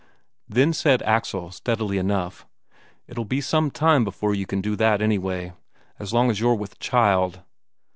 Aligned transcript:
Then 0.49 0.73
said 0.73 1.03
Axel 1.03 1.51
steadily 1.51 1.99
enough: 1.99 2.47
"It'll 3.07 3.23
be 3.23 3.39
some 3.39 3.69
time 3.69 4.03
before 4.03 4.33
you 4.33 4.47
can 4.47 4.59
do 4.59 4.75
that, 4.77 4.99
anyway. 4.99 5.53
As 5.99 6.11
long 6.11 6.31
as 6.31 6.39
you're 6.39 6.55
with 6.55 6.79
child." 6.79 7.41